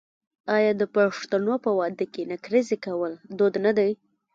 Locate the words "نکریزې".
2.31-2.77